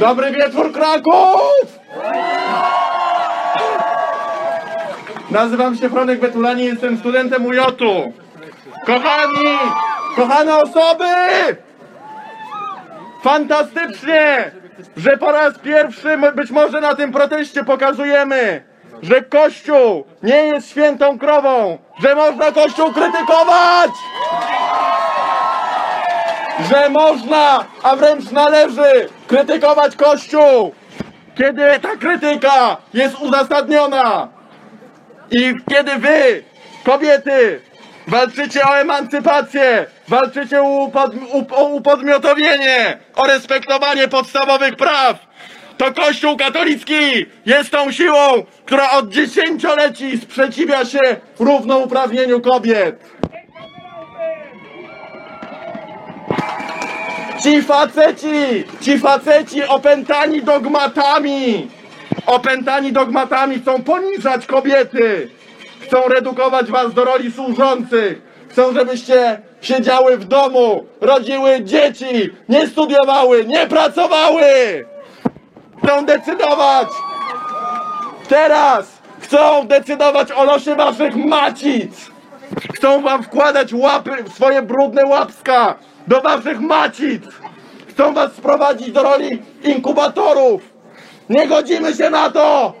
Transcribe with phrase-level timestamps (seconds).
[0.00, 1.78] Dobry wieczór Kraków!
[5.30, 8.12] Nazywam się Fronek Betulani, jestem studentem UJ-u.
[8.86, 9.58] Kochani,
[10.16, 11.04] kochane osoby!
[13.22, 14.50] Fantastycznie,
[14.96, 18.67] że po raz pierwszy być może na tym proteście pokazujemy,
[19.02, 23.90] że Kościół nie jest świętą krową, że można Kościół krytykować!
[26.70, 30.74] Że można, a wręcz należy krytykować Kościół,
[31.36, 34.28] kiedy ta krytyka jest uzasadniona.
[35.30, 36.44] I kiedy wy,
[36.84, 37.60] kobiety,
[38.06, 45.16] walczycie o emancypację, walczycie o, upod, up- o upodmiotowienie, o respektowanie podstawowych praw,
[45.78, 52.96] to Kościół katolicki jest tą siłą, która od dziesięcioleci sprzeciwia się równouprawnieniu kobiet.
[57.42, 61.68] Ci faceci, ci faceci opętani dogmatami,
[62.26, 65.30] opętani dogmatami chcą poniżać kobiety,
[65.80, 73.44] chcą redukować was do roli służących, chcą, żebyście siedziały w domu, rodziły dzieci, nie studiowały,
[73.44, 74.44] nie pracowały.
[75.84, 76.88] Chcą decydować.
[78.28, 82.10] Teraz chcą decydować o losie waszych macic.
[82.74, 85.74] Chcą wam wkładać łapy, swoje brudne łapska
[86.06, 87.24] do waszych macic.
[87.88, 90.62] Chcą was sprowadzić do roli inkubatorów.
[91.30, 92.74] Nie godzimy się na to.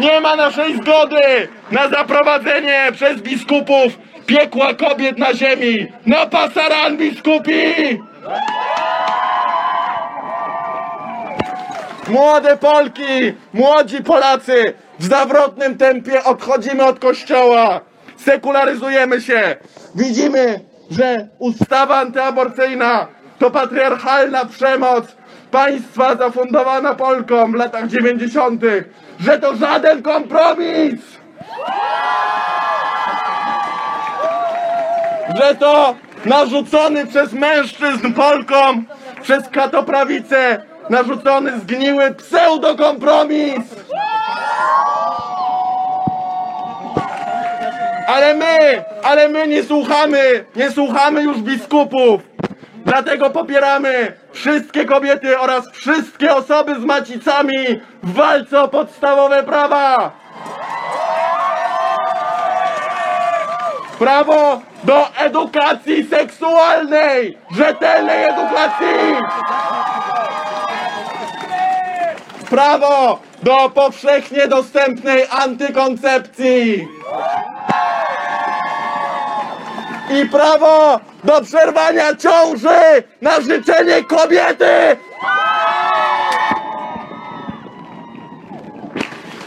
[0.00, 5.86] Nie ma naszej zgody na zaprowadzenie przez biskupów piekła kobiet na ziemi.
[6.06, 7.98] Na pasaran biskupi!
[12.08, 17.80] Młode Polki, młodzi Polacy, w zawrotnym tempie odchodzimy od kościoła.
[18.16, 19.56] Sekularyzujemy się.
[19.94, 23.06] Widzimy, że ustawa antyaborcyjna
[23.38, 25.04] to patriarchalna przemoc
[25.50, 28.62] państwa zafundowana Polkom w latach 90.,
[29.20, 31.00] że to żaden kompromis.
[35.36, 35.94] Że to
[36.24, 38.86] narzucony przez mężczyzn Polkom,
[39.22, 43.60] przez katoprawicę, narzucony zgniły pseudokompromis.
[48.06, 52.20] Ale my, ale my nie słuchamy, nie słuchamy już biskupów.
[52.84, 60.10] Dlatego popieramy wszystkie kobiety oraz wszystkie osoby z macicami w walce o podstawowe prawa.
[63.98, 69.16] Prawo do edukacji seksualnej, rzetelnej edukacji.
[72.50, 76.88] Prawo do powszechnie dostępnej antykoncepcji.
[80.10, 84.96] I prawo do przerwania ciąży na życzenie kobiety.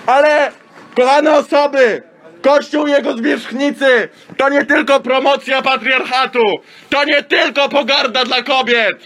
[0.08, 0.52] Ale,
[0.96, 2.04] kochane osoby,
[2.42, 6.44] Kościół i jego zwierzchnicy to nie tylko promocja patriarchatu,
[6.90, 8.98] to nie tylko pogarda dla kobiet,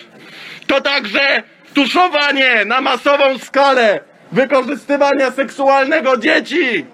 [0.67, 1.43] to także
[1.75, 3.99] tuszowanie na masową skalę
[4.31, 6.85] wykorzystywania seksualnego dzieci,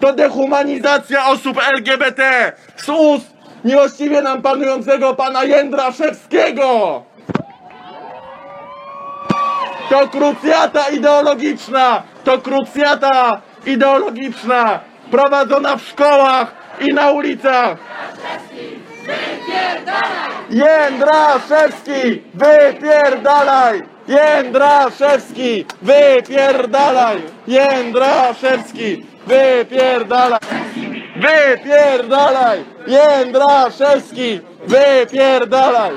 [0.00, 3.26] to dehumanizacja osób LGBT z ust
[3.64, 7.02] miłościwie nam panującego pana Jędraszewskiego.
[9.90, 17.76] To krucjata ideologiczna, to krucjata ideologiczna prowadzona w szkołach i na ulicach.
[20.50, 23.82] Jędraszewski, wypierdalaj!
[24.08, 27.22] Jędraszewski, wypierdalaj!
[27.46, 30.40] Jędraszewski, wypierdalaj!
[31.16, 32.64] Wypierdalaj!
[32.86, 35.92] Jędraszewski, wypierdalaj!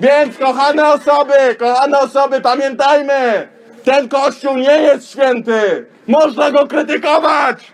[0.00, 3.48] Więc kochane osoby, kochane osoby, pamiętajmy!
[3.84, 5.86] Ten kościół nie jest święty!
[6.06, 7.72] Można go krytykować!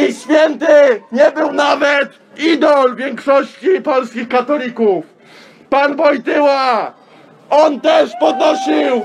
[0.00, 5.04] I święty nie był nawet idol większości polskich katolików.
[5.70, 6.92] Pan Wojtyła,
[7.50, 9.02] on też podnosił.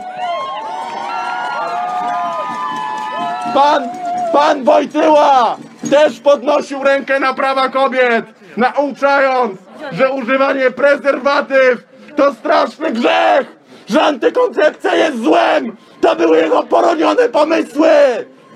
[3.53, 3.89] Pan,
[4.33, 5.57] pan Wojtyła
[5.89, 8.25] też podnosił rękę na prawa kobiet,
[8.57, 9.59] nauczając,
[9.91, 11.83] że używanie prezerwatyw
[12.15, 13.55] to straszny grzech,
[13.89, 15.77] że antykoncepcja jest złem.
[16.01, 17.89] To były jego poronione pomysły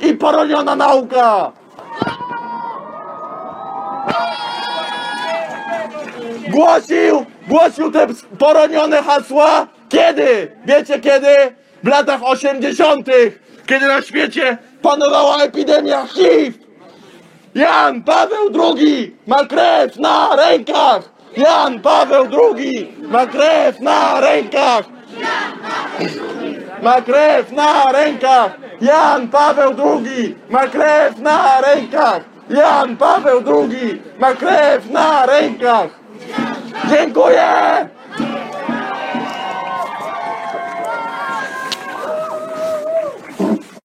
[0.01, 1.51] i poroniona nauka.
[6.56, 8.07] Głosił, głosił te
[8.40, 9.68] poronione hasła.
[9.90, 10.52] Kiedy?
[10.66, 11.36] Wiecie kiedy?
[11.84, 13.07] W latach 80.
[13.68, 16.57] kiedy na świecie panowała epidemia HIV.
[17.56, 21.02] Jan Paweł II ma krew na rękach!
[21.38, 24.86] Jan Paweł II ma krew na rękach!
[26.81, 28.51] Ma krew na rękach!
[28.81, 32.22] Jan Paweł II ma krew na rękach!
[32.50, 36.05] Jan Paweł II ma krew na rękach!
[36.90, 37.90] 两个月